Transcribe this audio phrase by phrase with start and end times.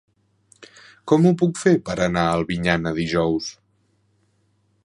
[1.11, 3.55] Com ho puc fer per anar a Albinyana dijous?